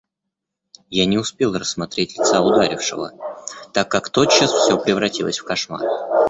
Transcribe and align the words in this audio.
Я 0.89 1.05
не 1.05 1.19
успел 1.19 1.53
рассмотреть 1.55 2.17
лица 2.17 2.41
ударившего, 2.41 3.11
так 3.71 3.91
как 3.91 4.09
тотчас 4.09 4.51
все 4.51 4.81
превратилось 4.81 5.37
в 5.37 5.43
кошмар. 5.45 5.83